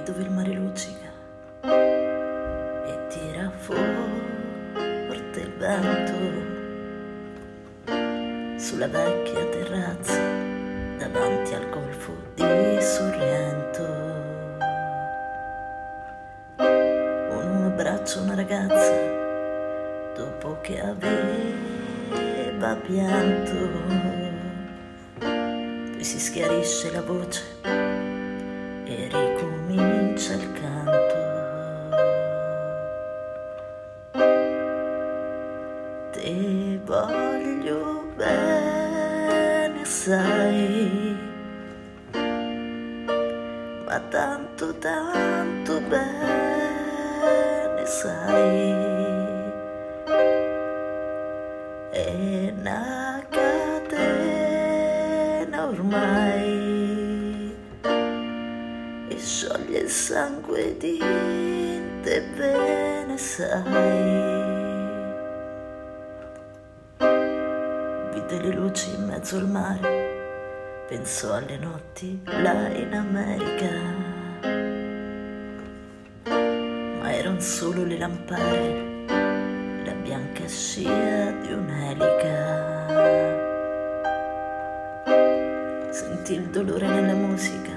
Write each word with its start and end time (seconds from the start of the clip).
lì 0.00 0.02
dove 0.02 0.22
il 0.22 0.30
mare 0.30 0.52
luccica 0.52 1.10
e 1.62 3.06
tira 3.08 3.50
forte 3.50 5.40
il 5.40 5.52
vento 5.58 6.14
sulla 8.58 8.88
vecchia 8.88 9.44
terrazza 9.46 10.18
davanti 10.98 11.54
al 11.54 11.68
golfo 11.70 12.12
di 12.34 12.80
Sorrento. 12.80 13.82
Un 16.58 17.28
uomo 17.30 17.66
abbraccia 17.66 18.20
una 18.20 18.34
ragazza 18.34 18.92
dopo 20.14 20.58
che 20.60 20.80
aveva 20.80 21.06
pianto, 22.76 23.54
poi 25.18 26.04
si 26.04 26.18
schiarisce 26.18 26.90
la 26.92 27.02
voce 27.02 27.99
Voglio 36.84 38.04
bene, 38.16 39.84
sai, 39.84 41.16
ma 43.84 44.00
tanto, 44.08 44.74
tanto 44.78 45.80
bene, 45.82 47.84
sai. 47.84 48.74
È 51.90 52.54
una 52.58 53.22
catena 53.28 54.46
ormai 55.66 57.54
e 59.08 59.18
scioglie 59.18 59.78
il 59.78 59.90
sangue 59.90 60.76
di 60.78 60.98
te 62.02 62.22
bene, 62.34 63.18
sai. 63.18 64.39
Vide 68.30 68.42
le 68.44 68.54
luci 68.54 68.94
in 68.94 69.06
mezzo 69.06 69.38
al 69.38 69.48
mare, 69.48 70.84
pensò 70.86 71.34
alle 71.34 71.56
notti 71.56 72.22
là 72.26 72.68
in 72.68 72.94
America. 72.94 73.70
Ma 77.00 77.12
erano 77.12 77.40
solo 77.40 77.82
le 77.84 77.98
lampare, 77.98 79.04
la 79.84 79.92
bianca 79.94 80.46
scia 80.46 81.32
di 81.40 81.52
un'elica. 81.52 82.86
Sentì 85.90 86.34
il 86.34 86.50
dolore 86.50 86.86
nella 86.86 87.14
musica, 87.14 87.72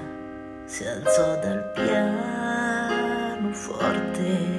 si 0.65 0.85
alzò 0.85 1.39
dal 1.39 1.71
piano 1.73 3.51
forte. 3.53 4.51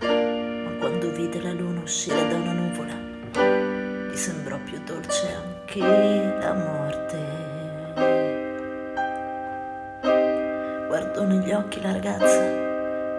Ma 0.00 0.70
quando 0.78 1.10
vide 1.12 1.38
la 1.42 1.52
luna 1.52 1.82
uscire 1.82 2.26
da 2.28 2.36
una 2.36 2.52
nuvola, 2.52 3.07
sembrò 4.28 4.58
più 4.58 4.78
dolce 4.84 5.26
anche 5.32 5.80
la 5.80 6.52
morte. 6.52 7.16
Guardò 10.86 11.22
negli 11.22 11.50
occhi 11.52 11.80
la 11.80 11.92
ragazza, 11.92 12.38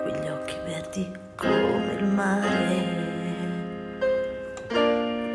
quegli 0.04 0.28
occhi 0.28 0.56
verdi 0.68 1.12
come 1.36 1.94
il 1.98 2.06
mare. 2.06 2.98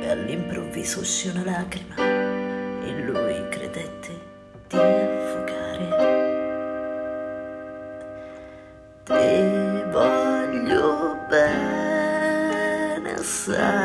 E 0.01 0.11
all'improvviso 0.11 1.01
uscì 1.01 1.27
una 1.27 1.43
lacrima 1.45 1.97
e 1.97 2.93
lui 3.03 3.49
credette 3.49 4.13
di 4.69 4.77
affogare. 4.77 5.89
Ti 9.03 9.83
voglio 9.91 11.17
bene 11.29 13.15
assai, 13.15 13.84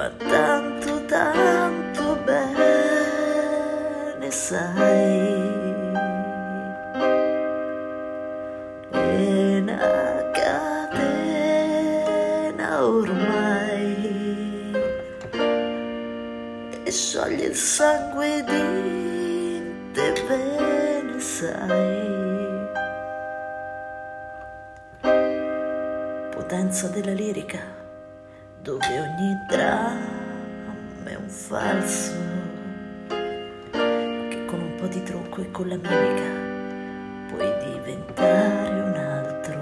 ma 0.00 0.08
tanto, 0.16 1.04
tanto 1.04 2.16
bene 2.24 4.30
sai. 4.30 5.58
È 8.88 10.30
catena 10.32 11.92
ormai 12.82 13.92
e 16.82 16.90
scioglie 16.90 17.44
il 17.44 17.54
sangue 17.54 18.42
di 18.44 19.92
te 19.92 20.12
bene 20.26 21.20
sai. 21.20 22.08
Potenza 26.30 26.88
della 26.88 27.12
lirica, 27.12 27.79
dove 28.62 29.00
ogni 29.00 29.38
dramma 29.48 31.04
è 31.04 31.14
un 31.14 31.28
falso, 31.28 32.12
che 33.08 34.44
con 34.44 34.60
un 34.60 34.74
po' 34.78 34.86
di 34.86 35.02
trucco 35.02 35.40
e 35.40 35.50
con 35.50 35.66
la 35.68 35.76
mimica 35.76 36.28
puoi 37.28 37.50
diventare 37.64 38.80
un 38.82 38.94
altro. 38.94 39.58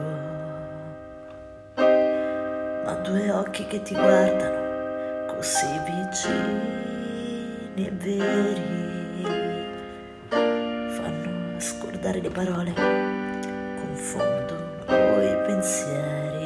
Ma 2.84 2.92
due 3.04 3.31
occhi 3.31 3.66
che 3.69 3.82
ti 3.82 3.94
guardano 3.94 5.32
così 5.32 5.66
vicini 5.84 6.76
e 7.76 7.91
veri 7.92 9.66
fanno 10.28 11.60
scordare 11.60 12.20
le 12.20 12.31
parole, 12.31 12.72
confondono 13.76 15.22
i 15.22 15.37
pensieri. 15.47 16.38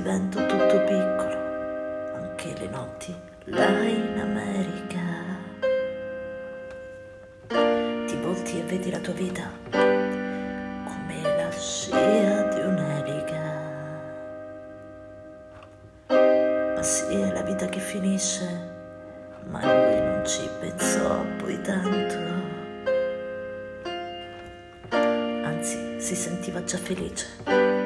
Divento 0.00 0.38
tutto 0.46 0.78
piccolo, 0.84 2.14
anche 2.14 2.54
le 2.56 2.68
notti 2.68 3.12
là 3.46 3.66
in 3.80 4.20
America. 4.20 5.00
Ti 8.06 8.16
volti 8.22 8.60
e 8.60 8.62
vedi 8.62 8.92
la 8.92 9.00
tua 9.00 9.12
vita 9.14 9.50
come 9.70 11.22
la 11.22 11.50
scia 11.50 12.42
di 12.44 12.60
un'elica. 12.60 13.42
Ma 16.06 16.82
sì, 16.82 17.14
è 17.14 17.32
la 17.32 17.42
vita 17.42 17.66
che 17.66 17.80
finisce, 17.80 18.46
ma 19.50 19.58
lui 19.62 20.00
non 20.00 20.22
ci 20.24 20.48
pensò 20.60 21.24
poi 21.38 21.60
tanto. 21.60 22.16
Anzi, 24.92 26.00
si 26.00 26.14
sentiva 26.14 26.62
già 26.62 26.78
felice 26.78 27.77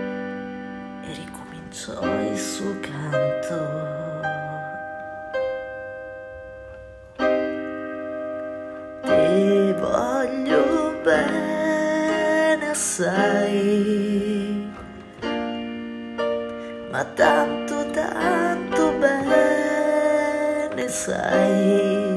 ricominciò 1.82 2.30
il 2.30 2.38
suo 2.38 2.78
canto. 2.80 3.90
Ti 9.02 9.74
voglio 9.80 10.94
bene 11.02 12.70
assai, 12.70 14.70
ma 16.90 17.04
tanto, 17.14 17.90
tanto 17.90 18.92
bene 18.98 20.88
sai. 20.88 22.10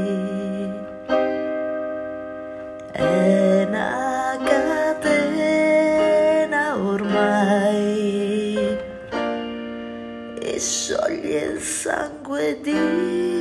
È 2.91 3.65
una 3.67 4.37
catena 4.43 5.97
ormai 6.77 7.64
scioglie 10.95 11.39
il 11.39 11.61
sangue 11.61 12.59
di 12.61 13.34